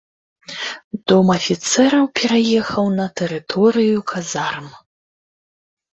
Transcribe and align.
Дом 1.11 1.27
афіцэраў 1.37 2.03
пераехаў 2.21 2.85
на 2.99 3.05
тэрыторыю 3.21 3.97
казарм. 4.13 4.67